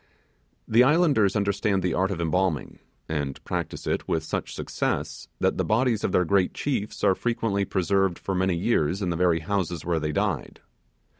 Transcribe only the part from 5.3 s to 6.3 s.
that the bodies of their